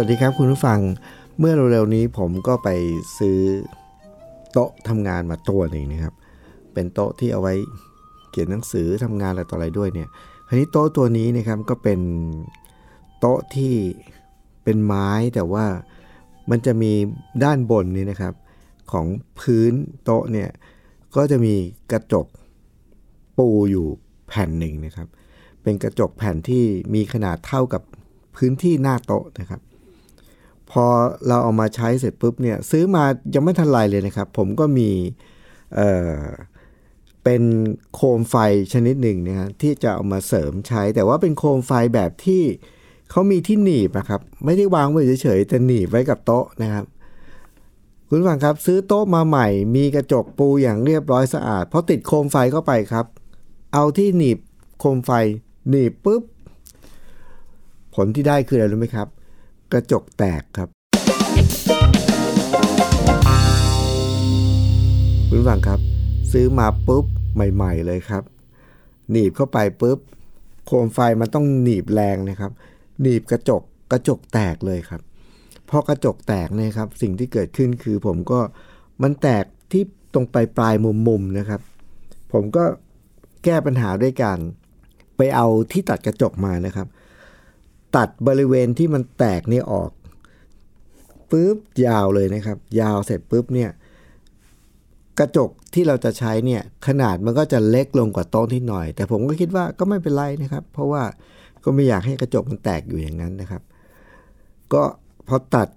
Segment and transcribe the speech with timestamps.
[0.00, 0.80] วัสดีครับคุณผู้ฟัง
[1.38, 2.68] เมื่อเร็วๆนี้ผมก็ไป
[3.18, 3.38] ซื้อ
[4.52, 6.14] โต๊ะทำงานมาตัวหนึ่งนะครับ
[6.72, 7.54] เป็นโต๊ะที่เอาไว้
[8.30, 10.08] เขียนหนังสือทำงานอะไรต่ออะไรด้วยเนี่ย
[10.48, 12.00] คราวนี้โต๊ะตัวนี้นะครับก็เป็น
[13.20, 13.74] โต๊ะที่
[14.64, 15.66] เป็นไม้แต่ว่า
[16.50, 16.92] มันจะมี
[17.44, 18.34] ด้านบนนี้นะครับ
[18.92, 19.06] ของ
[19.40, 19.72] พื้น
[20.04, 20.50] โต๊ะเนี่ย
[21.16, 21.54] ก็จะมี
[21.92, 22.26] กระจก
[23.38, 23.86] ปูอยู่
[24.28, 25.08] แผ่นหนึ่งนะครับ
[25.62, 27.82] เป็นกระจกแผ่นที่มีขนาดเท่ากับ
[28.36, 29.62] พื้นที่หน้าโต๊ะนะครับ
[30.70, 30.84] พอ
[31.28, 34.90] เราเอามาใช้เสร็จปุ๊บเนี่ยซื้อมายังไม่ทันไรเลยนะครับ ผมก็มี
[35.74, 36.22] เอ่อ
[37.24, 37.42] เป็น
[37.94, 38.36] โคมไฟ
[38.72, 42.42] ชนิดหนึ่งนะฮะที่จะเอามาเสริมใช้ แต่ว่าเป็นโคมไฟแบบที่
[43.10, 46.84] เขามีที่หนีบนะครับ ไม่ได้วางไว้เฉยๆแต่หนีบไว้กับโต๊ะนะครับ
[48.08, 53.06] คุณผังครับ ซื้อโต๊ะมาใหม่ มีกระจกปูอย่างเรียบร้อยสะอาดพอติดโคมไฟเข้าไปครับ
[53.72, 54.38] เอาที่หนีบ
[54.78, 55.10] โคมไฟ
[55.70, 56.22] หนีบปุ๊บ
[57.94, 59.08] ผลที่ได้คืออะไรรู้ไหมครับ
[59.72, 60.68] กระจกแตกครับ
[65.28, 65.80] คุณผู้ฟังครับ
[66.32, 68.22] ซื้อมาปุ๊บใหม่ๆเลยครับ
[69.10, 69.98] หนีบเข้าไปปุ๊บ
[70.66, 72.52] โคมไฟมันต้องหนีบแรงนะครับ
[73.00, 75.00] หนีบกระจกกระจกแตกเลยครับ
[75.70, 78.40] พอกระจกแตกเนี่ยครับ สิ่งที่เกิดขึ้นคือผมก็
[79.02, 79.82] มันแตกที่
[80.14, 81.60] ตรงปลายปลายมุมมุมๆนะครับ
[82.32, 82.64] ผมก็
[83.44, 84.38] แก้ปัญหาด้วยการ
[85.16, 86.86] ไปเอาที่ตัดกระจกมานะครับ
[87.96, 89.90] ตัดบริเวณที่มันแตกนี่ออก
[91.30, 93.70] ปุ๊บยาวเลยนะครับ ยาวเสร็จปุ๊บเนี่ย
[95.18, 101.02] กระจกที่เราจะใช้เนี่ยขนาดมันก็จะเล็กลงกว่าโต๊ะที่หน่อย แต่ผมก็คิดว่าก็ไม่เป็นไรนะครับ เพราะว่า
[101.64, 103.62] ก็ไม่อยากให้กระจกมันแตกอยู่อย่างนั้นนะครับ
[104.72, 104.82] ก็
[105.28, 105.68] พอตัด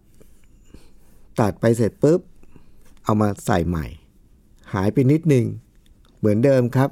[1.42, 2.20] ตัดไปเสร็จปุ๊บ
[3.04, 3.86] เอามาใส่ใหม่
[4.74, 5.46] หายไปนิดนึง
[6.18, 6.90] เหมือนเดิมครับ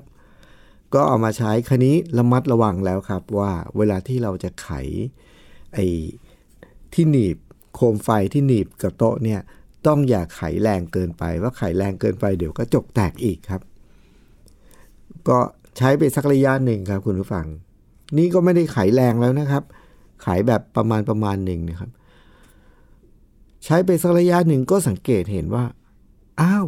[0.94, 4.70] ก็เอามาใช้คันนี้ระมัดระวังแล้วครับว่าเวลาที่เราจะไข
[5.74, 5.86] ไอ้
[6.94, 7.38] ที่หนีบ
[7.76, 9.40] โคมไฟที่หนีบกับโต๊ะเนี่ย
[9.88, 13.62] ต้องอย่าไขแรงเกินไป ว่าไขแรงเกินไปเดี๋ยวกระจกแตกอีกครับ
[15.28, 15.40] ก็
[15.78, 17.46] ใช้ไปสักระยะหนึ่งครับคุณผู้ฟัง
[18.18, 19.64] นี่ก็ไม่ได้ไขแรงแล้วนะครับ
[20.24, 21.90] ไขแบบประมาณประมาณหนึ่งนะครับ
[23.66, 25.66] ใช้ไปสักระยะหนึ่งก็สังเกตเห็นว่า
[26.42, 26.66] อ้าว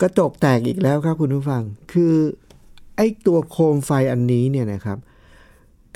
[0.00, 2.14] กระจกแตกอีกแล้วครับคุณผู้ฟัง คือ
[3.00, 4.98] อ้ตัวโคมไฟอันนี้เนี่ยนะครับ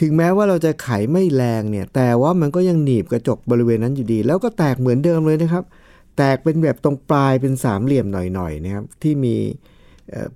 [0.01, 5.65] ถึงแม้ว่าเราจะไขไม่แรงเนี่ย แต่ว่ามันก็ยังหนีบกระจกบริเวณนั้นอยู่ดี แล้วก็แตกเหมือนเดิมเลยนะครับ
[6.17, 9.37] แตกเป็นแบบตรงปลายเป็นสามเหลี่ยมหน่อยๆนะครับ ที่มี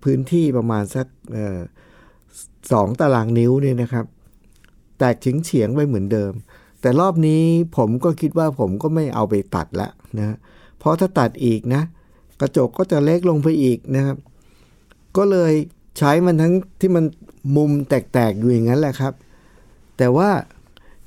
[0.02, 1.06] พื้นที่ประมาณสัก
[2.72, 4.04] สองตารางนิ้วเนี่ยนะครับ
[4.98, 6.32] แตกเฉียงเฉียงๆไปเหมือนเดิม
[6.80, 7.42] แต่รอบนี้
[7.76, 10.36] ผมก็คิดว่าผมก็ไม่เอาไปตัดละนะ
[10.78, 11.82] เพราะถ้าตัดอีกนะ
[12.40, 14.16] กระจกก็จะเล็กลงไปอีกนะครับ
[15.16, 15.52] ก็เลย
[15.98, 17.04] ใช้มันทั้งที่มัน
[17.56, 19.12] มุมแตกๆอยู่อย่างนั้นแหละครับ
[19.98, 20.28] แต่ว่า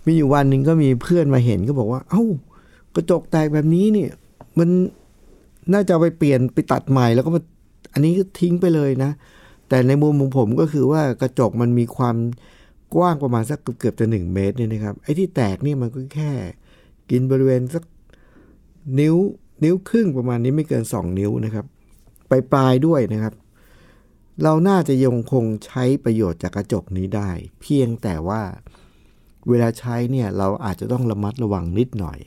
[0.06, 2.24] มีอยู่วันหนึ่งก็มีเพื่อนมาเห็นก็บอกว่า เอ้า
[2.96, 4.12] กระจกแตกแบบนี้เนี่ย
[4.59, 4.69] มัน
[5.74, 7.41] น่าจะไปเปลี่ยนไปตัดใหม่แล้วก็มา
[7.94, 9.12] อันนี้ก็ทิ้งไปเลยนะ
[9.69, 12.16] แต่ในมุมของผมก็คือว่ากระจกมันมีความ
[12.96, 16.31] กว้างประมาณสักเกือบๆจะหนึ่งเมตรเนี่ยนะครับไอ้ที่แตกเนี่ยมันก็แค่
[17.09, 17.84] กินบริเวณสัก
[19.00, 19.16] นิ้ว
[19.63, 21.66] นิ้วครึ่งประมาณนี้ไม่เกิน 2 นิ้วนะครับ
[22.29, 23.34] ไปปลายด้วยนะครับ
[24.44, 27.30] เราน่าจะยังคงใช้ประโยชน์จากกระจกนี้ได้
[27.62, 28.42] เพียงแต่ว่า
[29.50, 32.19] เวลาใช้เนี่ยเราอาจจะต้องระมัดระวังนิดหน่อย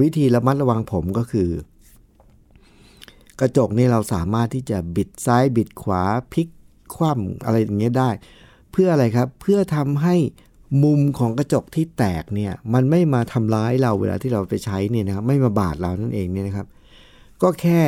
[0.00, 1.50] วิธีระมัดระวังผมก็คือ
[3.40, 6.02] กระจกนี่เราสามารถที่จะบิดซ้ายบิดขวา
[6.32, 6.48] พลิก
[6.94, 8.10] คว่ำอะไรอย่างเงี้ยได้
[8.72, 10.16] เพื่ออะไรครับเพื่อทำให้
[10.84, 16.66] มุมของกระจกที่แตกเนี่ยมันไม่มาทำร้ายเราเวลาที่เราไปใช้เนี่ยนะครับไม่มาบาดเรานั่นเองเนี่ยนะครับ
[17.42, 17.82] ก็แค่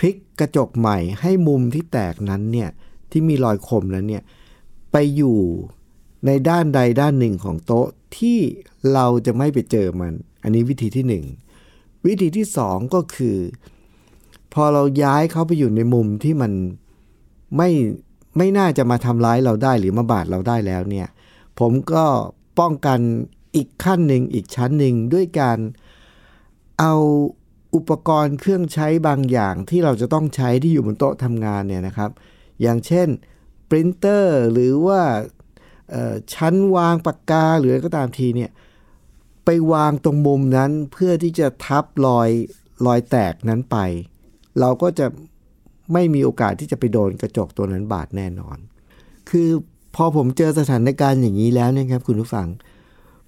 [0.00, 2.70] พลิกกระจกใหม่ให้มุมที่แตกนั้นเนี่ย
[3.10, 4.22] ที่มีรอยคมนั้นเนี่ย
[4.92, 5.38] ไปอยู่
[6.26, 8.38] ในด้านใดด้านหนึ่งของโต๊ะที่
[8.92, 10.12] เราจะไม่ไปเจอมัน
[10.42, 11.24] อันนี้วิธีที่หนึ่ง
[12.06, 13.36] วิธีที่สองก็คือ
[14.52, 16.52] พอเราย้ายเขาไปอยู่ในมุมที่มัน
[17.56, 17.70] ไม่
[18.36, 21.08] ไม่น่าจะมาทำร้ายเราได้หรือมาบาดเราได้แล้วเนี่ย
[21.58, 22.04] ผมก็
[22.58, 22.98] ป้องกัน
[23.56, 25.58] อีกขั้นหนึ่งอีกชั้นหนึ่งด้วยการ
[26.80, 26.94] เอา
[27.74, 32.10] อุปกรณ์เครื่องใช้บางอย่างที่เราจะต้องใช้ที่อยู่บนโต๊ะทำงานเนี่ยนะครับ
[32.62, 33.08] อย่างเช่น
[33.68, 35.00] ปรินเตอร์หรือว่า
[36.34, 38.50] ชั้นวางปากกาหรืออะไรก็ตามทีเนี่ย
[39.44, 42.28] ไปวางตรงมุมนั้นเพื่อที่จะทับรอย
[42.86, 43.76] รอยแตกนั้นไป
[44.60, 45.06] เราก็จะ
[45.92, 48.58] ไม่มีโอกาสที่จะไปโดนกระจกตัวนั้นบาดแน่นอน
[49.30, 49.48] คือ
[49.96, 52.48] พอผมเจอสถานการณ์อย่างนี้แล้วเนี่ยครับคุณผู้ฟัง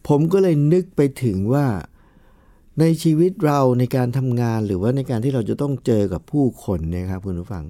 [0.09, 1.67] ผมก็เลยนึกไปถึงว่า
[2.81, 7.65] ในชีวิตเราในการทำงานหรือว่าในการที่เราจะต้องเจอกับผู้คนนะครับคุณผู้ฟัง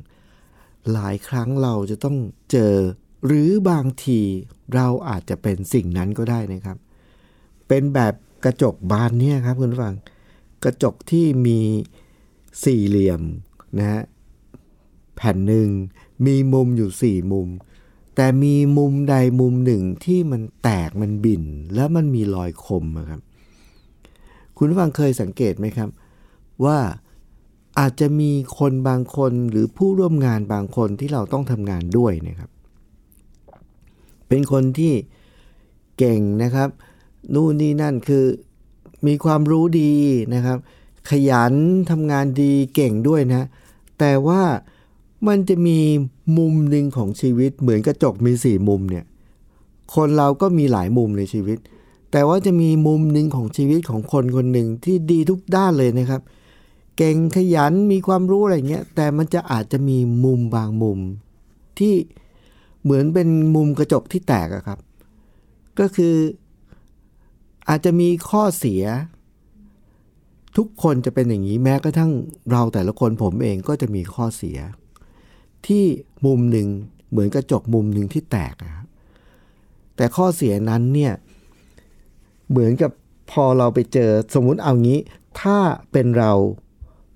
[0.93, 2.16] หลายครั้งเราจะต้อง
[2.50, 2.75] เจอ
[3.26, 4.20] หรือบางที
[4.75, 6.76] เราอาจจะเป็นสิ่งนั้นก็ได้นะครับ
[7.69, 8.14] เป็นแบบ
[8.44, 9.94] กระจกบานเนี่ยครับคุณผู้ฟัง
[10.64, 11.60] กระจกที่มี
[12.64, 13.22] สี่เหลี่ยม
[13.78, 14.02] นะฮะ
[15.16, 15.69] แผ่นหนึ่ง
[16.26, 17.48] มีมุมอยู่สี่มุม
[18.16, 21.44] แต่มีมุมใดมุมหนึ่งที่มันแตกมันบิ่น
[21.75, 23.22] แล้วมันมีรอยคมครับ
[24.56, 25.88] คุณผู้ฟังเคยสังเกตไหมครับ
[26.64, 26.78] ว่า
[27.78, 32.50] อาจจะมีคนบางคนหรือผู้ร่วมงานบางคนที่เราต้องทำงานด้วยนะครับ
[34.28, 34.93] เป็นคนที่
[35.99, 36.69] เก่งนะครับ
[37.34, 38.25] นู่นนี่นั่นคือ
[39.06, 39.93] มีความรู้ดี
[40.34, 40.58] นะครับ
[41.10, 41.55] ขยัน
[41.90, 43.46] ทำงานดีเก่งด้วยนะ
[43.98, 44.43] แต่ว่า
[45.28, 45.78] มันจะมี
[46.38, 49.05] มุมหนึ่งของชีวิตเหมือนกระจกมีสี่มุมเนี่ย
[49.94, 51.58] คนเราก็มีหลายมุมในชีวิต
[52.12, 56.23] แต่ว่าจะมีมุมหนึ่งของชีวิตของคนคนหนึ่งที่ดีทุกด้านเลยนะครับ
[56.97, 60.99] เก่งขยันมีความรู้อะไรเงี้ย แต่มันจะอาจจะมีมุมบางมุม
[61.79, 61.94] ที่
[62.82, 64.79] เหมือนเป็นมุมกระจกที่แตกอะครับ
[65.79, 66.14] ก็คือ
[67.69, 68.82] อาจจะมีข้อเสีย
[70.56, 72.11] ทุกคนจะเป็นอย่างนี้แม้กระทั่ง
[72.50, 74.58] เราแต่ละคนผมเองก็จะมีข้อเสีย
[75.67, 75.85] ที่
[76.26, 76.69] มุมหนึ่ง
[77.11, 78.87] เหมือนกระจกมุมหนึ่งที่แตกนะครับ
[79.97, 81.12] แต่ข้อเสียนั้นเนี่ย
[82.52, 82.93] เหมือนกับ
[83.31, 84.99] พอเราไปเจอสมมุติเอางี้
[85.40, 85.58] ถ้า
[85.93, 86.32] เป็นเรา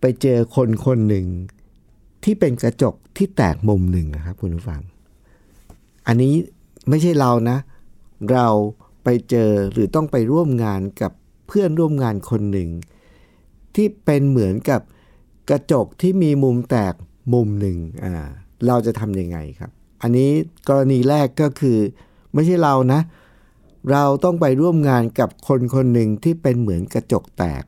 [0.00, 1.26] ไปเจอคนคนหนึ่ง
[2.24, 4.80] ที่เป็นกระจกที่แตกมุมหนึ่งนะครับ คุณผู้ฟัง
[6.06, 6.34] อันนี้
[6.88, 7.58] ไม่ใช่เรานะ
[8.32, 8.46] เรา
[9.04, 11.12] ไปเจอหรือต้องไปร่วมงานกับ
[11.46, 12.68] เพื่อนร่วมงานคนหนึ่ง
[13.74, 14.80] ที่เป็นเหมือนกับ
[15.50, 16.94] กระจกที่มีมุมแตก
[17.32, 18.14] มุมหนึ่งอ่า
[18.66, 19.70] เราจะทำยังไงครับ
[20.02, 20.30] อันนี้
[20.68, 21.78] กรณีแรกก็คือ
[22.34, 23.00] ไม่ใช่เรานะ
[23.92, 27.64] เราต้องไปร่วมงานกับคนคนหนึ่งที่เป็นเหมือนกระจกแตก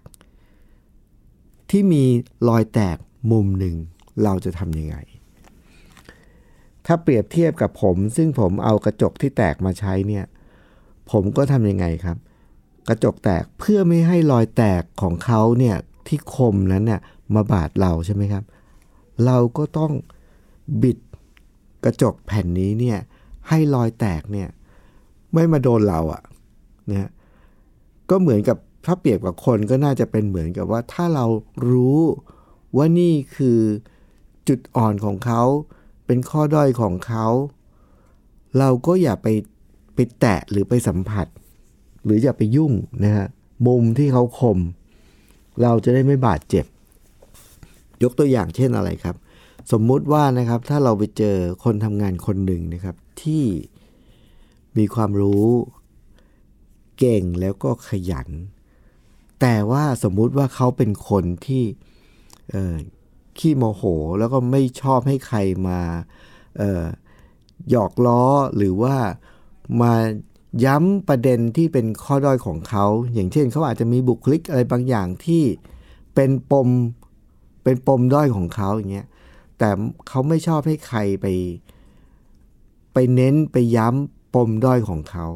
[1.71, 2.05] ที่มี
[2.49, 2.97] รอยแตก
[3.31, 3.77] มุมหนึ่ง
[4.25, 4.97] เราจะทำยังไง
[6.87, 10.25] ถ้าเปรียบเทียบกับผม ซึ่งผมเอากระจกที่แตกมาใช้เนี่ย
[11.11, 12.17] ผมก็ทำยังไงครับ
[12.89, 15.77] กระจกแตกเพื่อไม่ให้รอยแตกของเขาเนี่ย
[16.07, 17.01] ที่คมนั้นเนี่ย
[17.35, 18.45] มาบาดเราใช่ไหมครับ
[19.25, 19.93] เราก็ต้อง
[20.83, 20.99] บิด
[21.85, 22.99] กระจกแผ่นนี้เนี่ย
[23.49, 24.49] ให้รอยแตกเนี่ย
[25.33, 26.23] ไม่มาโดนเราอะ
[26.91, 27.11] นะ
[28.11, 31.27] ก็เหมือนกับถ้าเปรียบกับคนก็น่าจะเป็นเหมือนกับว่าถ้าเรา
[31.69, 32.01] รู้
[32.77, 33.59] ว่านี่คือ
[34.49, 35.43] จุดอ่อนของเขา
[36.07, 37.27] เป็นข้อด้อยของเขา
[38.59, 39.29] เราก็อย่าไป
[39.95, 41.27] ไปแตะหรือไปสัมผัส
[42.05, 42.73] หรืออย่าไปยุ่ง
[43.05, 43.27] นะฮะ
[43.67, 44.59] มุมที่เขาคม
[45.63, 46.67] เราจะได้ไม่บาดเจ็บ
[48.03, 49.17] ยกตัวอย่างเช่นอะไรครับ
[49.73, 53.45] สมมุติว่านะครับถ้าเราไปเจอคนทำงานคนหนึ่งนะครับ ที่
[54.79, 55.47] มีความรู้
[56.99, 58.29] เก่งแล้วก็ขยัน
[59.41, 61.65] แต่ว่าสมมุติว่าเขาเป็นคนที่
[63.39, 63.83] ขี้โมโห
[64.19, 65.39] แล้วก็ไม่ชอบให้ใคร
[65.69, 65.81] มา
[67.71, 68.23] หยอกล้อ
[68.57, 68.97] หรือว่า
[69.81, 69.93] มา
[70.65, 75.43] ย้ำประเด็นที่เป็นข้อด้อยของเขา อย่างเช่นเขาอาจจะมีบุคลิกอะไรบางอย่างที่
[76.15, 76.69] เป็นปม
[77.63, 79.09] เป็นปมด้อยของเขาอย่างเงี้ย
[79.59, 79.69] แต่
[80.09, 81.27] เขาไม่ชอบให้ใครไป
[82.93, 85.27] ไปเน้นไปย้ำ ปมด้อยของเขา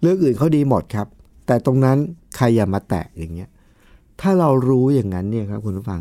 [0.00, 1.08] เรื่องอื่นเขาดีหมดครับ
[1.46, 1.96] แต่ตรงนั้น
[2.36, 3.48] ใครอย่ามาแตะอย่างเงี้ย
[4.20, 6.00] ถ้าเรารู้อย่างนั้นเนี่ยครับคุณผู้ฟัง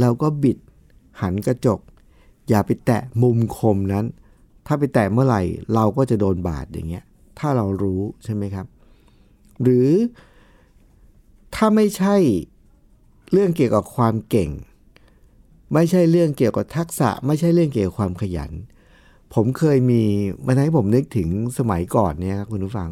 [0.00, 0.58] เราก็บิด
[1.20, 1.80] หันกระจก
[2.48, 4.04] อย่าไปแตะมุมคมนั้น
[4.66, 5.42] ถ้าไปแตะเมื่อไหร่
[5.74, 7.04] เราก็จะโดนบาดอย่างเงี้ย
[7.38, 8.66] ถ้าเรารู้ใช่ไหมครับ
[9.62, 9.90] หรือ
[11.54, 12.16] ถ้าไม่ใช่
[13.32, 14.50] เรื่องเกี่ยวกับความเก่ง
[15.74, 18.52] ไม่ใช่เรื่องเกี่ยวกับทักษะ ไม่ใช่เรื่องเกี่ยวกับความขยัน
[19.34, 20.02] ผมเคยมี
[20.46, 21.28] มันให้ผมนึกถึง
[21.58, 22.90] สมัยก่อนเนี่ยครับคุณผู้ฟัง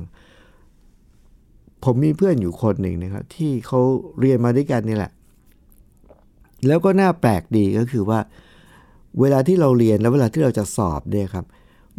[1.85, 3.81] ผมมีเพื่อนอยู่คนหนึ่งนะครับ ที่เขา
[4.21, 5.13] เรียนมาด้วยกันนี่แหละ
[6.67, 8.21] แล้วก็น่าแปลกดีก็คือว่า
[9.21, 11.45] เวลาที่เราเรียนแล้วเวลาที่เราจะสอบเนี่ยครับ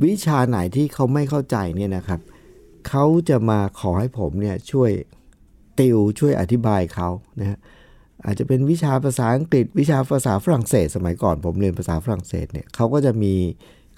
[0.04, 2.20] วิชาไหนที่เขาไม่เข้าใจเนี่ยนะครับ
[2.88, 4.92] เขาจะมาขอให้ผมเนี่ยช่วย
[5.80, 7.60] ติวช่วยอธิบายเขานะฮะ
[8.26, 13.34] อาจจะเป็นวิชาภาษาอังกฤษ วิชาภาษาฝรั่งเศส สมัยก่อนผมเรียนภาษาฝรั่งเศสเนี่ยเขาก็จะมี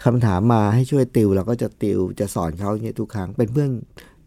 [0.03, 3.69] คำถามมาให้ช่วยติวเราก็จะติวจะสอนเขาเงี้ยทุกครั้งเป็นเพื่อน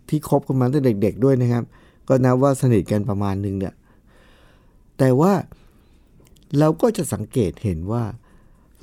[0.08, 1.64] ที่คบกันมาตั้งแต่เด็ก ๆ ด้วยนะครับ
[2.08, 3.74] ก็นับว่าสนิทกันประมาณนึงเนี่ย
[4.98, 5.32] แต่ว่า
[6.58, 8.04] เราก็จะสังเกตเห็นว่า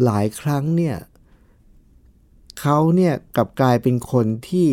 [0.03, 0.95] หลายครั้งเนี่ย
[2.59, 4.67] เขาเนี่ยกลับกลายเป็นคนที่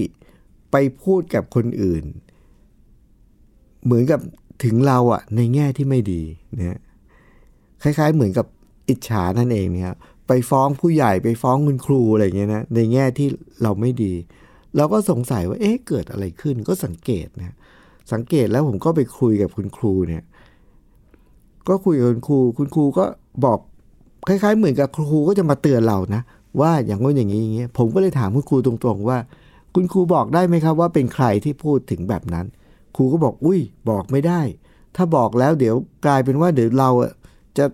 [0.71, 2.05] ไปพูดกับคนอื่น
[3.85, 4.21] เหมือนกับ
[4.65, 6.23] ถึงเราอะในแง่ที่ไม่ดี
[6.59, 6.81] นะ
[7.83, 8.47] คล้ายๆเหมือนกับ
[8.89, 9.93] อิจฉานั่นเองเนี่ย
[10.29, 13.29] ไปฟ้องผู้ใหญ่ไปฟ้องคุณครูอะไรเงี้ยนะในแง่ที่
[13.63, 14.13] เราไม่ดี
[14.77, 17.55] เราก็สงสัยว่าเอ๊ะเกิดอะไรขึ้นก็สังเกตนะ
[18.13, 20.23] สังเกตแล้วผมก็ไปคุยกับคุณครูเนี่ย
[21.69, 23.05] ก็คุยกับคุณครู คุณครูก็
[23.45, 23.59] บอก
[24.29, 26.23] คล้ายๆ เหมือนกับครูก็จะมาเตือนเรานะ
[26.61, 29.19] ว่าอย่างงี้อย่างนี้อย่างเงี้ยผมก็เลยถามคุณครูตรงๆว่า
[29.75, 32.47] คุณครูบอกได้ไหมครับว่าเป็นใครที่พูดถึงแบบนั้น
[32.97, 34.41] ครูก็บอก อุ้ยบอกไม่ได้
[34.97, 35.75] ถ้าบอกแล้วเดี๋ยว
[36.07, 36.91] กลายเป็นว่าเดี๋ยวเรา
[37.59, 37.65] จะ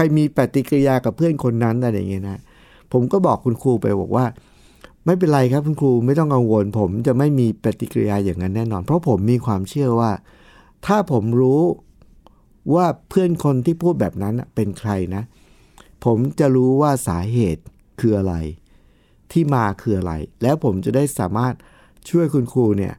[0.00, 2.40] ไปมีปฏิกิริยากับเพื่อนคนนั้นอะไรอย่างเงี้ยนะ
[2.92, 4.26] ผมก็บอกคุณครูไปบอกว่า
[5.04, 10.12] ไม่เป็นไรครับคุณครูไม่ต้องกังวล ผมจะไม่มีปฏิกิริยาอย่างนั้นแน่นอน เพราะผมมีความเชื่อว่า
[10.86, 11.62] ถ้าผมรู้
[12.74, 15.22] ว่าเพื่อนคนที่พูดแบบนั้นเป็นใครนะ
[16.04, 17.62] ผมจะรู้ว่าสาเหตุ
[18.00, 18.34] คืออะไร
[19.32, 20.12] ที่มาคืออะไร
[20.42, 21.54] แล้วผมจะได้สามารถ
[22.10, 22.94] ช่วยคุณครูเนี่ย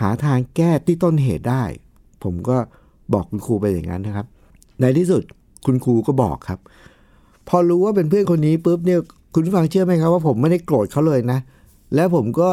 [0.00, 1.64] หาทางแก้ที่ต้นเหตุได้
[2.24, 2.56] ผมก็
[3.12, 4.26] บอกคุณครูไปอย่างนั้นนะครับ
[4.80, 5.22] ในที่สุด
[5.66, 6.58] คุณครูก็บอกครับ
[7.48, 9.00] พอรู้ว่าเป็นเพื่อนคนนี้ปุ๊บเนี่ย
[9.34, 11.38] คุณฟังเชื่อไหมครับว่าผมไม่ได้โกรธเขาเลยนะ
[11.94, 12.50] แล้วผมก็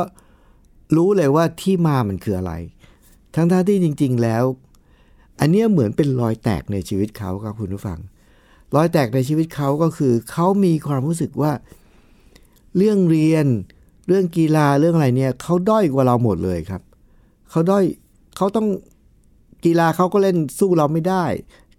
[0.95, 2.53] รู้เลยว่าที่มามันคืออะไร
[3.35, 4.43] ทั้งๆทที่จริง ๆแล้ว
[5.39, 7.99] อันเนี้ยเหมือนเป็นรอยแตกในชีวิตเขาครับคุณผู้ฟัง
[8.75, 11.51] รอยแตกในชีวิตเขาก็คือเขามีความรู้สึกว่า
[12.77, 13.45] เรื่องเรียน
[14.07, 16.81] เรื่องกีฬาเรื่องอะไรเนี่ยเขาด้อยกว่าเราหมดเลยครับ
[17.49, 17.83] เขาด้อย
[18.37, 18.67] เขาต้อง
[19.65, 21.25] กีฬาเขาก็เล่นสู้เราไม่ได้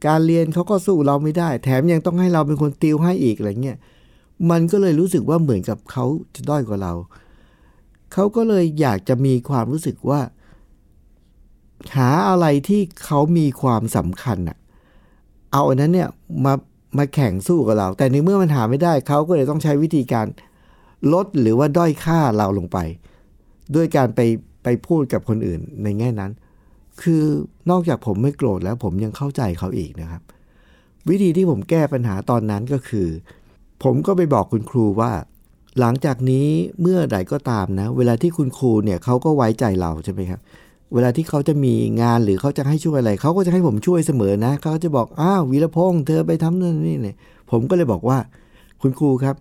[0.06, 3.78] การเรียนเขาก็สู้เราไม่ได้ แถมยังต้องให้เราเป็นคนติวให้อีกอะไรเงี้ย
[4.50, 6.04] มันก็เลยรู้สึกว่าเหมือนกับเขา
[6.34, 6.92] จะด้อยกว่าเรา
[8.12, 10.20] เขาก็เลยอยากจะมีความรู้สึกว่า
[11.96, 14.58] หาอะไรที่เขามีความสำคัญอะ
[15.52, 16.08] เอาอันนั้นเนี่ย
[16.44, 16.54] มา
[16.98, 20.26] มาแข่งสู้กับเรา แต่ในเมื่อมันหาไม่ได้เขาก็เลยต้องใช้วิธีการ
[21.12, 22.78] ลดหรือว่าด้อยค่าเราลงไป
[23.74, 24.20] ด้วยการไป
[24.62, 26.30] ไปพูดกับคนอื่นในแง่นั้น
[27.02, 27.24] คือ
[27.70, 30.22] นอกจากผมไม่โกรธแล้วผมยังเข้าใจเขาอีกนะครับ
[31.08, 33.08] วิธีที่ผมแก้ปัญหาตอนนั้นก็คือ
[33.82, 35.12] ผมก็ไปบอกคุณครูว่า
[35.80, 36.48] หลังจากนี้
[36.80, 40.40] เมื่อใดก็ตามนะ เวลาที่คุณครูเนี่ยเขาก็ไว้ใจเราใช่ไหมครับ
[40.94, 47.16] เวลาที่เขาจะมีงานหรือเขาจะให้ช่วยอะไรเขาก็จะให้ผมช่วยเสมอนะเขาจะบอกอ้าววีรพงษ์เธอไปทำนั่นนี่เนี่ย
[47.50, 48.18] ผมก็เลยบอกว่า
[48.82, 49.36] คุณครูครับ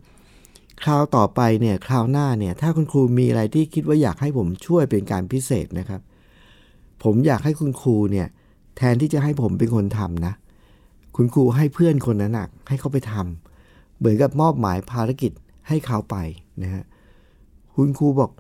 [0.84, 6.02] คราวต่อไปเนี่ยคราวหน้าเนี่ย ถ้าคุณครูมีอะไรที่คิดว่าอยากให้ผมช่วยเป็นการพิเศษนะครับ
[7.04, 8.28] ผมอยากให้คุณครูเนี่ย
[8.78, 10.34] แทนที่จะให้ผมเป็นคนทำนะ
[11.16, 15.32] คุณครูให้เพื่อนคนนั้นนะให้เขาไปทำเหมือนกับมอบหมายภารกิจ
[15.68, 16.16] ให้เขาไป
[16.64, 16.84] นะฮะ
[17.76, 18.32] คุณครูบอก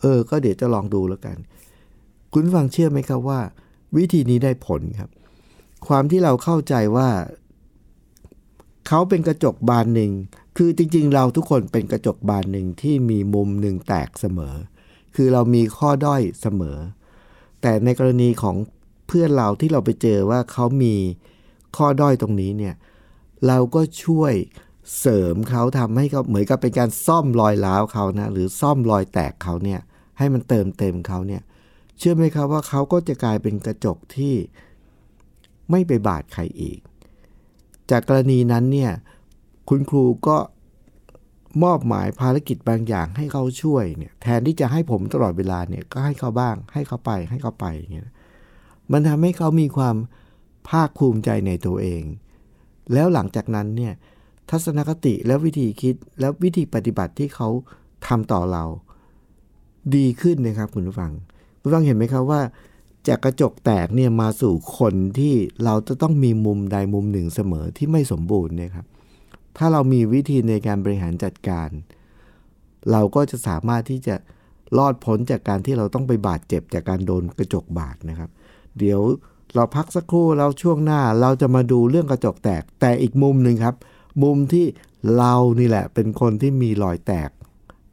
[0.00, 1.36] เออ ก็เดี๋ยวจะลองดูแล้วกัน
[2.32, 3.40] คุณฟังเชื่อไหมครับว่า
[3.96, 5.10] วิธีนี้ได้ผลครับ
[5.86, 7.08] ความที่เราเข้าใจว่า
[8.88, 10.12] เขาเป็นกระจกบานหนึ่ง
[10.56, 14.54] คือจริง ๆ เราทุกคนเป็นกระจกบานหนึ่งที่มีมุมหนึ่งแตกเสมอ
[15.14, 16.78] คือเรามีข้อด้อยเสมอ
[17.62, 18.56] แต่ในกรณีของ
[19.06, 20.94] เพื่อนเราที่เราไปเจอว่าเขามี
[21.76, 22.74] ข้อด้อยตรงนี้เนี่ย
[23.46, 24.34] เราก็ช่วย
[24.98, 29.80] เสริมเขาทำให้เขาเหมือนกับเป็นการซ่อมรอยร้าวเขานะหรือซ่อมรอยแตกเขาเนี่ย
[30.18, 31.42] ให้มันเติมเต็มเขาเนี่ย
[31.98, 34.34] เชื่อไหมครับว่าเขาก็จะกลายเป็นกระจกที่
[35.70, 36.78] ไม่ไปบาดใครอีก
[37.90, 38.92] จากกรณีนั้นเนี่ย
[39.68, 40.36] คุณครูก็
[41.62, 48.08] มอบหมายภารกิจบางอย่างให้เขาช่วยเนี่ย แทนที่จะให้ผมตลอดเวลาเนี่ยก็ให้เขาบ้าง ให้เขาไปให้เขาไปอย่างเงี้ย
[48.92, 49.96] มันทำให้เขามีความ
[50.68, 52.02] ภาคภูมิใจในตัวเอง
[52.92, 53.92] แล้วหลังจากนั้นเนี่ย
[54.50, 57.48] ทัศนคติและวิธีคิดและวิธีปฏิบัติที่เขา
[58.06, 58.64] ทำต่อเรา
[59.94, 61.12] ดีขึ้นนะครับคุณผู้ฟัง
[61.60, 62.40] คุณผู้ฟังเห็นไหมครับว่า
[63.08, 65.34] จากกระจกแตกเนี่ยมาสู่คนที่
[65.64, 68.86] เราจะต้องมีมุมใดมุมหนึ่งเสมอที่ไม่สมบูรณ์เนะครับ
[69.56, 71.68] ถ้าเรามีวิธีในการบริหารจัดการ
[72.90, 74.14] เราก็จะสามารถที่จะ
[74.78, 78.30] รอดพ้นจากการที่เราต้องไปบาดเจ็บจากการโดนกระจกบาดนะครับ
[78.78, 79.00] เดี๋ยว
[79.54, 83.76] เราพักสักครู่เราช่วงหน้าเราจะมาดูเรื่องกระจกแตก แต่อีกมุมหนึ่งครับ
[84.22, 84.66] มุมที่
[85.16, 87.30] เรานี่แหละเป็นคนที่มีรอยแตก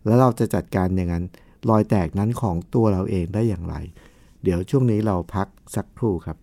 [0.05, 1.25] แล้วเราจะจัดการอย่างนั้น
[1.69, 3.75] รอยแตกนั้นของตัวเราเองได้อย่างไร
[4.43, 6.37] เดี๋ยวช่วงนี้เราพักสักครู่ครับ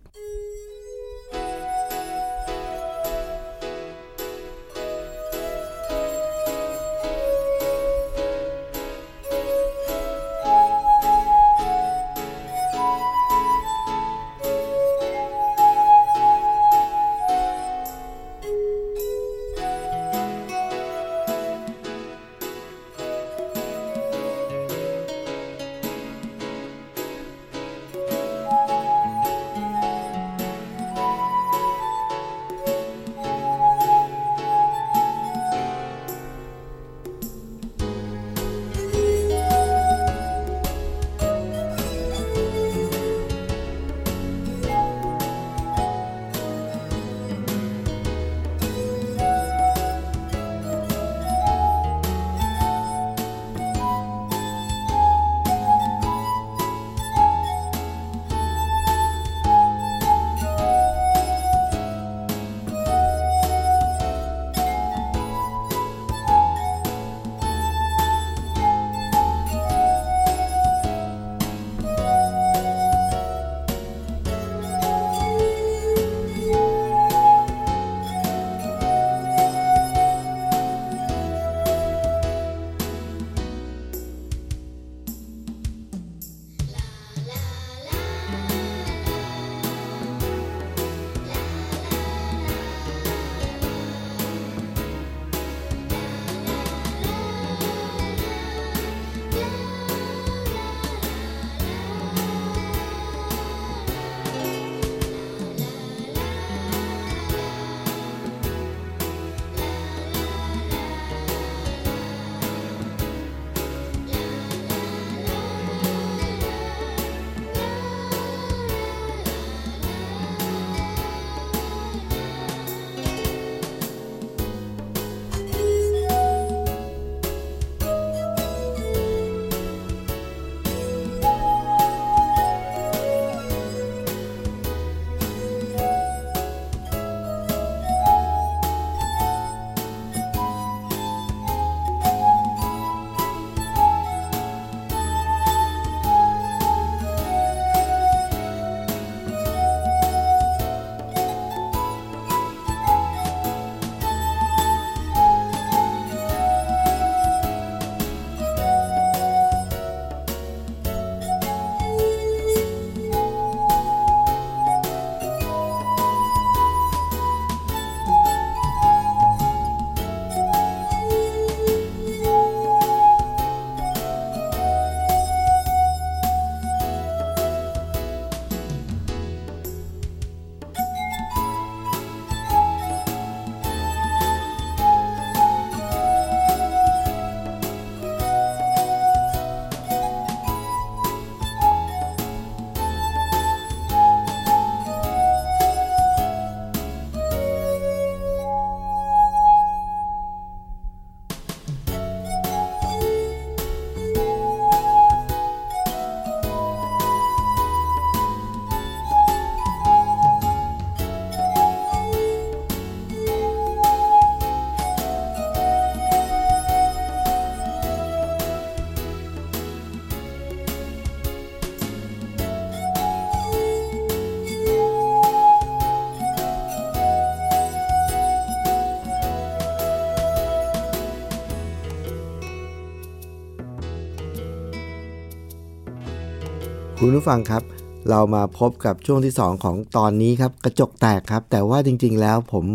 [237.03, 237.63] คุณผู้ฟังครับ
[238.09, 242.65] เรามาพบกับช่วงที่ 2 ของตอนนี้ครับกระจกแตกครับ แต่ว่าจริงๆแล้วผม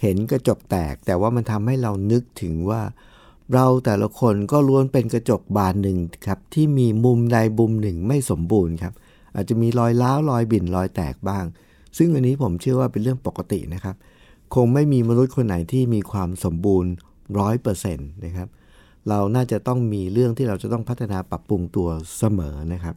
[0.00, 2.82] เห็นกระจกแตก แต่ว่ามันทำให้เรานึกถึงว่า
[3.54, 8.94] เราแต่ละคนก็ล้วนเป็นกระจกบานหนึ่งครับที่มีมุมใดมุมหนึ่งไม่สมบูรณ์ครับ
[9.34, 11.44] อาจจะมีรอยล้าวรอยบิ่นรอยแตกบ้าง
[11.98, 13.96] ซึ่งอันนี้ผมเชื่อว่าเป็นเรื่องปกตินะครับ
[14.54, 16.90] คงไม่มีมนุษย์คนไหนที่มีความสมบูรณ์
[17.38, 18.48] ร้อยเปอร์เซ็นต์นะครับ
[19.08, 22.96] เราน่าจะต้องมีเรื่องที่เราจะต้องพัฒนาปรับปรุงตัวเสมอนะครับ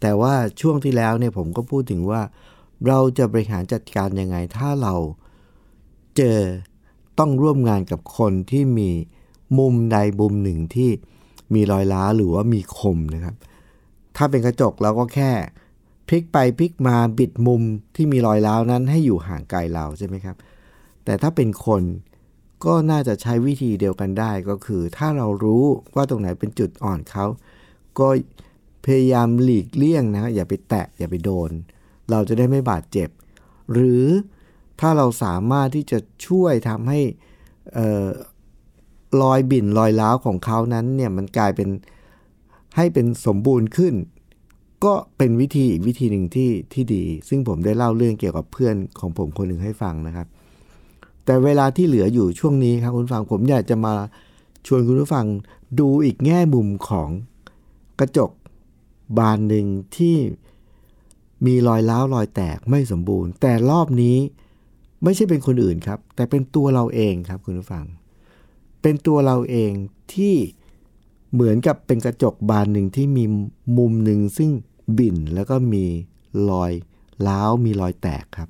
[0.00, 2.22] แต่ว่าช่วงที่แล้วเนี่ยผมก็พูดถึงว่า
[2.86, 4.94] เราจะบริหารจัดการยังไง ถ้าเรา
[6.16, 6.38] เจอ
[7.18, 8.90] ต้องร่วมงานกับคนที่มี
[9.58, 10.90] มุมใดมุมหนึ่งที่
[11.54, 13.34] มีรอยล้าหรือว่ามีคมนะครับ
[14.16, 15.32] ถ้าเป็นกระจกเราก็แค่
[16.08, 17.62] พลิกไปพลิกมาบิดมุม
[17.96, 20.36] ที่มีรอยร้าวนั้นให้อยู่ห่างไกลเราใช่ไหมครับ
[21.04, 21.82] แต่ถ้าเป็นคน
[22.64, 27.26] ก็น่าจะใช้วิธีเดียวกันได้ก็คือ ถ้าเรารู้ว่าตรงไหนเป็นจุดอ่อนเขา
[27.98, 28.08] ก็
[28.84, 31.50] พยายามหลีกเลี่ยงนะอย่าไปแตะอย่าไปโดน
[32.10, 33.08] เราจะได้ไม่บาดเจ็บ
[33.72, 34.04] หรือ
[34.80, 37.00] ถ้าเราสามารถที่จะช่วยทำให้
[39.22, 41.68] รอยบิ่นรอยร้าวของเขานั้นเนี่ยมันกลายเป็น
[42.76, 43.94] ให้เป็นสมบูรณ์ขึ้น
[44.84, 50.26] ก็เป็นวิธีอีกวิธีหนึ่งที่ที่ดี ซึ่งผมได้เล่าเรื่องเกี่ยวกับเพื่อนของผมคนหนึ่งให้ฟังนะครับ
[51.24, 53.92] แต่เวลาที่เหลืออยู่ช่วงนี้ครับคุณฟังผมอยากจะมา
[54.66, 55.26] ชวนคุณผู้ฟัง
[55.80, 57.08] ดูอีกแง่มุมของ
[58.00, 58.30] กระจก
[59.18, 60.16] บานหนึ่งที่
[61.46, 64.16] มีรอยล้าวรอยแตกไม่สมบูรณ์ แต่รอบนี้
[65.04, 67.84] ไม่ใช่เป็นคนอื่นครับ แต่เป็นตัวเราเองครับคุณผู้ฟัง
[68.82, 69.72] เป็นตัวเราเอง
[70.14, 70.34] ที่
[71.32, 73.24] เหมือนกับเป็นกระจกบานหนึ่งที่มี
[73.78, 74.50] มุมหนึ่งซึ่ง
[74.98, 75.84] บิ่นแล้วก็มี
[76.50, 76.72] รอย
[77.28, 78.48] ล้าวมีรอยแตกครับ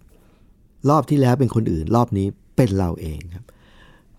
[0.88, 3.44] รอบที่แล้วเป็นคนอื่น รอบนี้เป็นเราเองครับ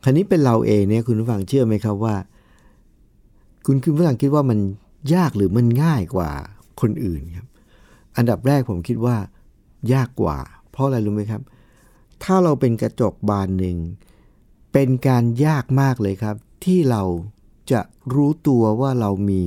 [0.04, 2.16] คราวนี้เป็นเราเองเนี่ยคุณผู้ฟังเชื่อไหมครับว่า
[3.66, 4.60] คุณคุณผู้ฟังคิดว่ามัน
[5.14, 6.32] ยากหรือมันง่ายกว่า
[6.82, 7.48] คนอื่นครับ
[8.18, 9.18] อันดับแรกผมคิดว่า
[9.94, 10.38] ยากกว่า
[10.72, 11.42] เพราะอะไรรู้ไหมครับ
[12.24, 13.78] ถ้าเราเป็นกระจกบานหนึ่ง
[14.74, 16.36] เป็นการยากมากเลยครับ
[16.66, 17.04] ที่เรา
[17.72, 17.82] จะ
[18.16, 19.44] รู้ตัวว่าเรามี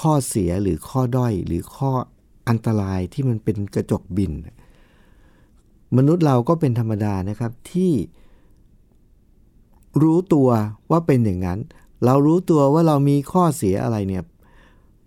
[0.00, 1.90] ข้อเสียหรือข้อด้อยหรือข้อ
[2.48, 4.32] อันตรายที่มันเป็นกระจกบิน
[5.96, 7.92] มนุษย์เราก็เป็นธรรมดานะครับที่
[10.02, 10.48] รู้ตัว
[10.90, 11.58] ว่าเป็นอย่างนั้น
[12.04, 14.22] เรารู้ตัวว่าเรามีข้อเสียอะไรเนี่ย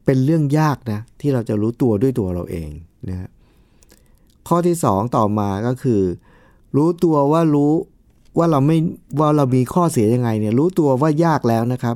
[0.05, 2.69] เป็นเรื่องยากนะที่เราจะรู้ตัวด้วยตัวเราเอง
[3.09, 3.29] นะ
[4.47, 6.01] ข้อที่ 2 ต่อมาก็คือ
[6.75, 7.71] รู้ตัวว่ารู้
[8.37, 8.77] ว่าเราไม่
[9.19, 11.95] ว่าเรามีข้อเสียยังไงเนี่ยรู้ตัวว่ายากแล้วนะครับ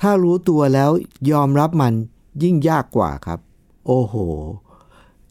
[0.00, 0.90] ถ้ารู้ตัวแล้ว
[1.32, 1.92] ยอมรับมัน
[2.42, 3.38] ยิ่งยากกว่าครับ
[3.86, 4.14] โอ้โห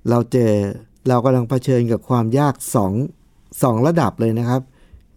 [0.10, 0.52] เราเจอ
[1.08, 2.54] เรากำลังเผชิญกับความยาก
[3.18, 4.62] 2 2ระดับเลยนะครับ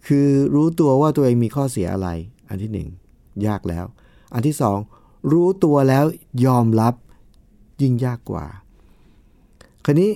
[0.07, 2.09] คือรู้ตัวว่าตัวเองมีข้อเสียอะไร
[2.49, 3.85] อันที่ 1 ยากแล้ว
[4.33, 4.92] อันที่ 2
[5.31, 6.05] รู้ตัวแล้ว
[6.45, 6.93] ยอมรับ
[7.81, 8.45] ยิ่งยากกว่า
[9.85, 10.11] คราวนี้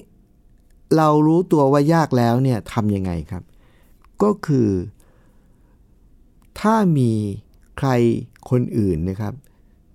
[0.97, 3.43] เรารู้ตัวว่ายากแล้วเนี่ยทำยังไงครับ
[4.21, 4.69] ก็คือ
[6.59, 7.11] ถ้ามี
[7.77, 7.89] ใคร
[8.49, 9.33] คนอื่นนะครับ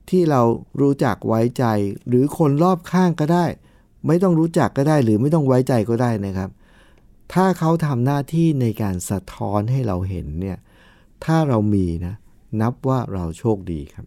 [0.09, 0.43] ที่เรา
[0.81, 1.65] รู้จักไว้ใจ
[2.09, 3.45] หรือคนรอบข้างก็ได้
[4.07, 6.51] ไม่ต้องรู้จักก็ได้ หรือไม่ต้องไว้ใจก็ได้นะครับ
[7.33, 10.59] ถ้าเขาทำหน้าที่ในการสะท้อนให้เราเห็นเนี่ย
[11.25, 12.15] ถ้าเรามีนะ
[12.61, 14.07] นับว่าเราโชคดีครับ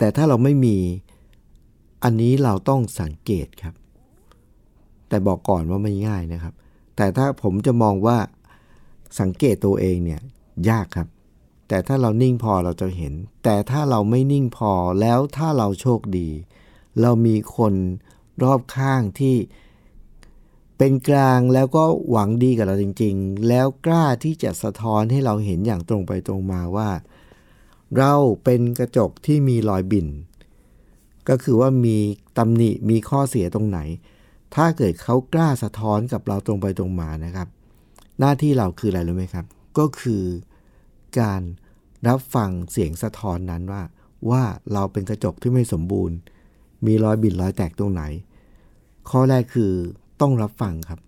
[0.00, 0.76] แต่ถ้าเราไม่มี
[2.04, 3.74] อันนี้เราต้องสังเกตครับ
[5.08, 6.54] แต่บอกก่อนว่าไม่ง่ายนะครับ
[6.96, 8.18] แต่ถ้าผมจะมองว่า
[9.20, 10.20] สังเกตตัวเองเนี่ย
[10.70, 11.08] ยากครับ
[11.68, 16.28] แต่ถ้าเรานิ่งพอเราจะเห็น แต่ถ้าเราไม่นิ่งพอแล้วถ้าเราโชคดี
[17.00, 17.74] เรามีคน
[18.42, 19.36] รอบข้างที่
[20.78, 26.90] เป็นกลางแล้วก็หวังดีกับเราจริง ๆ แล้วกล้าที่จะสะท้อนให้เราเห็นอย่างตรงไปตรงมาว่า
[27.98, 30.08] เราเป็นกระจกที่มีรอยบิ่น
[31.28, 31.96] ก็คือว่ามี
[32.38, 33.78] ตำหนิมีข้อเสียตรงไหน
[34.54, 37.48] ถ้าเกิดเขากล้าสะท้อนกับเราตรงไปตรงมานะครับ
[38.18, 39.46] หน้าที่เราคืออะไรรู้ไหมครับ
[39.78, 40.24] ก็คือ
[41.20, 41.42] การ
[42.08, 43.82] รับฟังเสียงสะท้อนนั้นว่า
[44.30, 46.16] ว่าเราเป็นกระจกที่ไม่สมบูรณ์
[46.86, 48.02] มีรอยบิดรอยแตกตรงไหน
[49.10, 49.72] ข้อแรกคือ
[50.20, 51.00] ต้องรับฟังครับ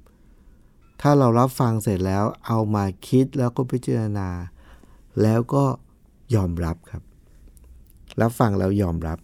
[1.01, 4.29] ถ้าเรารับฟังเสร็จแล้วเอามาคิดแล้วก็พิจารณา
[5.23, 5.64] แล้วก็
[6.35, 7.03] ยอมรับครับ
[8.21, 9.18] รับฟังแล้วยอมรับ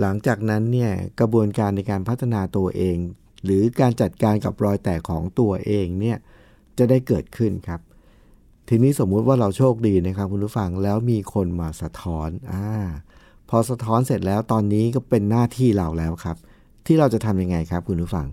[0.00, 2.96] หลังจากนั้นเนี่ยกระบวนการในการพัฒนาตัวเอง
[3.44, 6.16] หรือการจัดการกับรอยแตกของตัวเองเนี่ย
[6.78, 7.80] จะได้เกิดขึ้นครับ
[8.68, 12.66] ทีนี้สมมุติว่าเราโชคดีนะครับคุณผู้ฟังแล้วมีคนมาสะท้อนอ่า
[13.48, 16.36] พอสะท้อนเสร็จแล้วตอนนี้ก็เป็นหน้าที่เราแล้วครับ
[16.86, 18.26] ที่เราจะทำยังไงครับคุณผู้ฟัง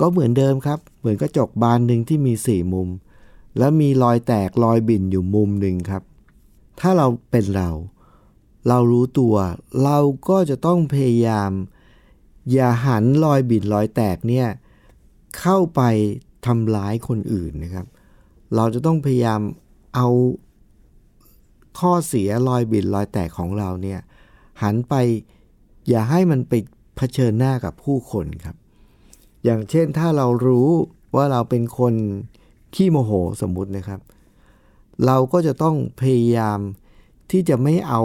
[0.00, 2.88] ก็เหมือนเดิมครับ เหมือนกระจกบานหนึ่งที่มีสี่มุม
[3.58, 6.02] แล้วมีรอยแตกรอยบิ่นอยู่มุมหนึ่งครับ
[6.80, 7.70] ถ้าเราเป็นเรา
[8.68, 9.34] เรารู้ตัว
[9.84, 11.50] เราก็จะต้องพยายาม
[12.52, 14.48] อย่าหันรอยบิดรอยแตกเนี่ย
[15.40, 15.80] เข้าไป
[16.46, 17.86] ทำร้ายคนอื่นนะครับ
[18.56, 19.40] เราจะต้องพยายาม
[19.94, 20.08] เอา
[21.78, 24.00] ข้อเสียรอยบิดรอยแตกของเราเนี่ย
[24.62, 24.94] หันไป
[25.88, 26.52] อย่าให้มันไป
[26.96, 28.56] เผชิญหน้ากับผู้คนครับ
[29.44, 30.68] อย่างเช่นถ้าเรารู้
[31.16, 31.94] ว่าเราเป็นคน
[32.74, 33.10] ขี้โมโห
[33.42, 34.00] สมมุตินะครับ
[35.06, 36.58] เราก็จะต้องพยายาม
[37.30, 38.02] ที่จะไม่เอา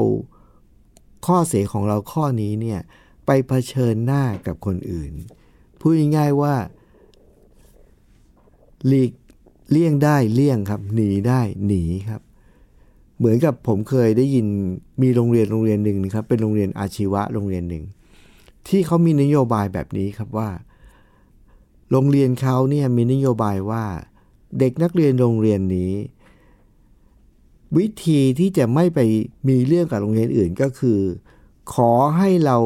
[1.26, 2.80] ข้อเสียของเราข้อนี้เนี่ย
[3.26, 5.12] ไปเผชิญหน้ากับคนอื่น
[5.80, 6.56] พูดง่ายๆว่า
[8.88, 9.12] หลีก
[9.72, 12.22] เลี่ยงได้เลี่ยงครับ หนีได้หนีครับ
[13.18, 14.48] เหมือนกับผมเคยได้ยิน
[15.02, 17.84] มีโรงเรียนโรงเรียนหนึ่งนะครับ เป็นโรงเรียนอาชีวะโรงเรียนหนึ่ง
[18.68, 20.50] ที่เขามีนโยบายแบบนี้ครับว่า
[21.92, 23.84] โรงเรียนเขาเนี่ยมีนโยบายว่า
[24.60, 25.92] เด็กนักเรียนโรงเรียนนี้
[27.78, 29.00] วิธีที่จะไม่ไป
[29.48, 31.00] มีเรื่องกับโรงเรียนอื่นก็คือ
[31.74, 32.58] ขอให้เรา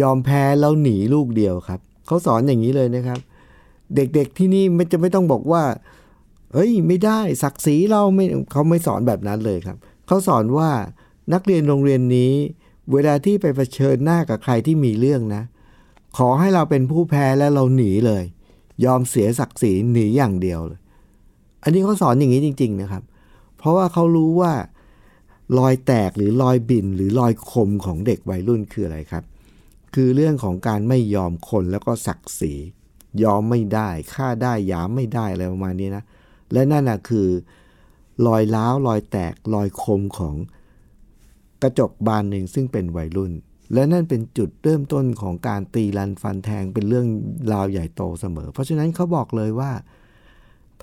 [0.00, 3.18] ยอมแพ้แล้วหนีลูกเดียวครับ เขาสอนอย่างนี้เลยนะครับ
[3.94, 5.62] เด็กๆที่นี่ไม่จะไม่ต้องบอกว่า
[6.52, 10.70] เฮ้ย ไม่ได้ศักดิ์ศรีเราไม่เขาไม่สอนแบบนั้นเลยครับ เขาสอนว่า
[11.32, 12.32] นักเรียนโรงเรียนนี้
[12.92, 15.42] เวลาที่ไปเผชิญหน้ากับใครที่มีเรื่องนะ
[16.18, 18.24] ขอให้เราเป็นผู้แพ้และเราหนีเลย
[18.84, 20.80] ยอมเสียศักดิ์ศรีหนีอย่างเดียวเลย
[21.62, 23.02] อันนี้เขาสอนอย่างนี้จริง ๆ นะครับ
[23.60, 24.52] เพราะว่าเขารู้ว่า
[25.58, 29.24] รอยแตกหรือรอยบินหรือรอยคมของเด็กวัยรุ่นคืออะไรครับ
[29.94, 32.54] คือเรื่องของการไม่ยอมคนแล้วก็ศักดิ์ศรี
[33.24, 36.04] ยอมไม่ได้ฆ่าได้ยามไม่ได้อะไรประมาณนี้นะ
[36.52, 37.28] และนั่นนะคือ
[38.26, 40.36] รอยล้าวรอยแตกรอยคมของ
[41.62, 43.32] กระจกบานหนึ่งซึ่งเป็นวัยรุ่น
[43.74, 47.06] และนั่นเป็นจุดเริ่มต้นของการตีรันฟันแทงเป็นเรื่อง
[47.52, 49.72] ราวใหญ่โตเสมอ เพราะฉะนั้นเขาบอกเลยว่า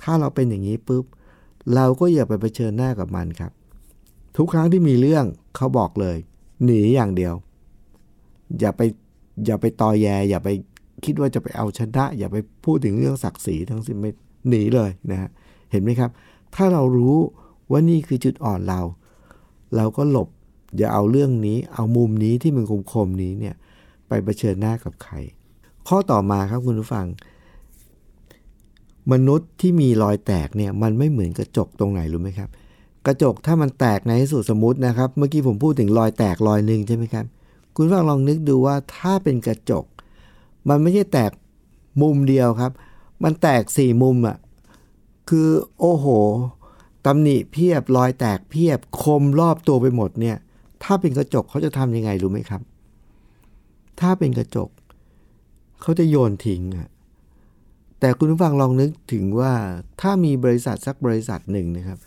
[0.02, 1.06] ถ้าเราเป็นอย่างนี้ปุ๊บ
[1.75, 3.51] เราก็อย่าไปเผชิญหน้ากับมันครับ
[4.38, 5.25] ทุกครั้งที่มีเรื่อง
[5.56, 6.17] เขาบอกเลย
[6.65, 7.34] หนีอย่างเดียว
[8.60, 8.82] อย่าไป
[9.45, 10.49] อย่าไปตอแย อย่าไป
[11.06, 14.12] คิดว่าจะไปเอาชนะ อย่าไปพูดถึงเรื่องศักดิ์ศรีทั้งสิ้นไม่
[14.49, 15.30] หนีเลยนะฮะ
[15.71, 16.12] เห็นไหมครับ
[16.56, 17.15] ถ้าเรารู้
[17.71, 18.82] ว่านี่คือจุดอ่อนเรา
[19.75, 20.30] เราก็หลบ
[20.77, 23.56] อย่าเอาเรื่องนี้ เอามุมนี้ที่มันคมๆนี้เนี่ย
[24.08, 25.15] ไปเผชิญหน้ากับใคร
[25.88, 27.06] ข้อต่อมาครับคุณผู้ฟัง
[29.12, 32.50] มนุษย์ที่มีรอยแตกเนี่ยมันไม่เหมือนกระจกตรงไหนรู้ไหมครับ
[33.06, 37.26] กระจกถ้ามันแตกในที่สุดสมมตินะครับ เมื่อกี้ผมพูดถึงรอยแตกรอยหนึ่งใช่ไหมครับ
[37.76, 39.86] คุณฟังลองนึกดูว่าถ้าเป็นกระจก
[40.70, 41.32] มันไม่ใช่แตก
[42.02, 42.72] มุมเดียวครับ
[43.24, 44.38] มันแตกสี่มุมอะ่ะ
[45.30, 46.06] คือโอ้โห
[47.06, 50.38] ตำหนิเพียบรอยแตกเพียบคมรอบตัวไปหมดเนี่ย
[50.84, 52.62] ถ้าเป็นกระจกเขาจะทำยังไงรู้ไหมครับ
[54.00, 54.70] ถ้าเป็นกระจก
[55.82, 56.89] เขาจะโยนทิ้งอะ
[58.00, 59.54] แต่คุณผู้ฟังลองนึกถึงว่า
[60.02, 62.00] ถ้ามีบริษัทสักบริษัทหนึ่งนะครับ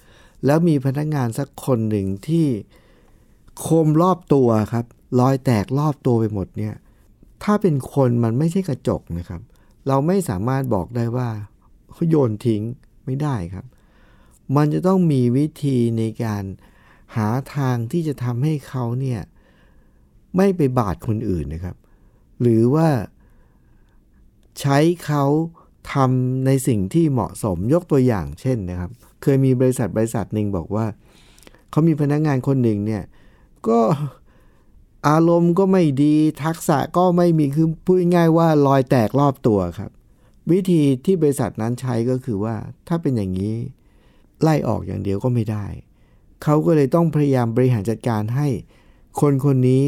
[0.47, 2.47] แล้วมีพนักงานสักคนหนึ่งที่
[3.59, 4.85] โคมรอบตัวครับ
[5.21, 6.75] รอยแตกรอบตัวไปหมดเนี่ย
[7.43, 9.41] ถ้าเป็นคนมันไม่ใช่กระจกนะครับ
[9.89, 11.29] เราไม่สามารถบอกได้ว่า
[11.93, 12.63] เขาโยนทิ้ง
[13.05, 13.67] ไม่ได้ครับ
[14.57, 16.45] มันจะต้องมีวิธีในการ
[17.17, 19.21] หาทางที่จะทำให้เขาเนี่ย
[20.37, 21.77] ไม่ไปบาดคนอื่นนะครับ
[22.41, 22.89] หรือว่า
[24.61, 25.25] ใช้เขา
[25.93, 28.91] ทำในสิ่งที่เหมาะสมยกตัวอย่างเช่นนะครับ
[29.23, 30.87] เคยมีบริษัทบริษัทหนึ่งบอกว่า
[31.71, 33.03] เขามีพนักงานคนหนึ่งเนี่ย
[33.69, 33.81] ก็
[35.09, 36.15] อารมณ์ก็ไม่ดี
[36.45, 39.91] ทักษะก็ไม่มีคือพูดง่ายว่ารอยแตกรอบตัวครับ
[40.51, 42.55] วิธีที่บริษัทนั้นใช้ก็คือว่า
[42.89, 43.55] ถ้าเป็นอย่างนี้
[44.43, 45.67] ไล่ออกอย่างเดียวก็ไม่ได้
[46.43, 48.49] เขาก็เลยต้องพยายามบริหารจัดการให้
[49.21, 49.87] คนคนนี้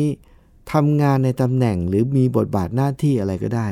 [0.72, 3.66] ทำงานในตำแหน่งหรือมีบทบาทหน้าที่อะไรก็ได้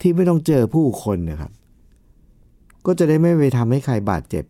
[0.00, 1.52] ที่ไม่ต้องเจอผู้คนนะครับ
[2.86, 4.44] ก็จะได้ไม่ไปทำให้ใครบาดเจ็บ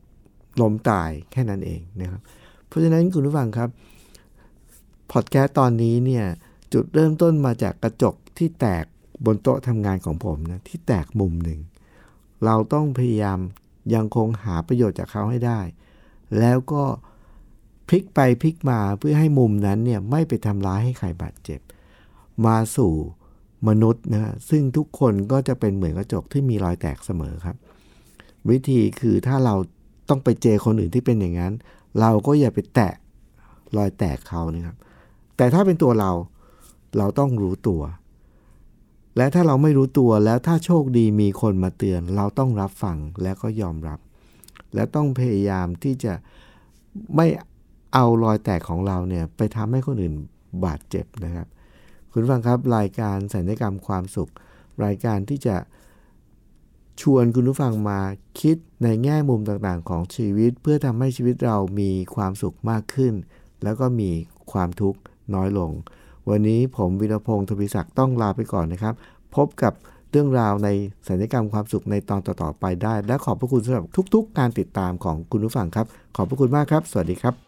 [0.61, 2.21] ล้มตายแค่นั้นเองนะครับ
[2.67, 3.69] เพราะฉะนั้นคุณผู้ฟังครับ
[5.13, 6.25] พอดแคสต์ตอนนี้เนี่ย
[6.73, 8.85] จุดเริ่มต้นมาจากกระจกที่แตก
[9.25, 11.61] บนโต๊ะทำงานของผมนะที่แตกมุมหนึ่ง
[12.45, 13.39] เราต้องพยายาม
[13.95, 15.61] ยังคงหาประโยชน์จากเขาให้ได้
[16.39, 16.85] แล้วก็
[17.89, 21.61] พลิกไปพลิกมาเพื่อให้มุมนั้นเนี่ยไม่ไปทำร้ายให้ใครบาดเจ็บ
[22.47, 22.95] มาสู่
[23.69, 27.57] มนุษย์นะซึ่งทุกคนก็จะเป็นเหมือนกระจกที่มีรอยแตกเสมอครับ
[28.51, 29.55] วิธีคือถ้าเรา
[30.09, 31.53] ต้องไปเจอคนอื่นที่เป็นอย่างนั้น
[32.01, 32.95] เราก็อย่าไปแตะ
[33.77, 34.77] รอยแตกเขานะครับ
[35.37, 36.11] แต่ถ้าเป็นตัวเรา
[36.99, 37.83] เราต้องรู้ตัว
[39.17, 43.99] และถ้าเราไม่รู้ตัวแล้วถ้าโชคดีมีคนมาเตือน เราต้องรับฟังและก็ยอมรับ
[44.75, 46.13] และต้องพยายามที่จะ
[47.17, 47.27] ไม่
[47.95, 50.15] เอารอยแตกของเราเนี่ยไปทำให้คนอื่น
[50.65, 51.47] บาดเจ็บนะครับ
[52.13, 54.31] คุณฟังครับรายการสัญญกรรมความสุข
[54.85, 55.57] รายการที่จะ
[57.03, 58.01] ชวนคุณผู้ฟังมา
[58.41, 63.15] คิดในแง่มุมต่างๆ ของชีวิต เพื่อทำให้ชีวิตเรามีความสุขมากขึ้น
[63.63, 64.11] แล้วก็มี
[64.53, 64.99] ความทุกข์
[65.35, 65.71] น้อยลง
[66.29, 68.95] วันนี้ผมวิรพงศ์ทวีศักดิ์ต้องลาไปก่อนนะครับ
[69.37, 69.73] พบกับ
[70.11, 70.69] เรื่องราวใน
[71.09, 77.48] สัญญกรรมความสุขในตอนต่อๆไปได้ และขอบพระคุณสำหรับทุก ๆ การติดตามของคุณผู้ฟังครับ ขอบพระคุณมากครับ สวัสดีครับ